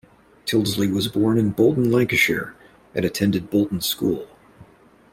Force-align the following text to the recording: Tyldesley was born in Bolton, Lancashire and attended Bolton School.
Tyldesley 0.47 0.87
was 0.91 1.07
born 1.09 1.37
in 1.37 1.51
Bolton, 1.51 1.91
Lancashire 1.91 2.55
and 2.95 3.05
attended 3.05 3.51
Bolton 3.51 3.81
School. 3.81 4.27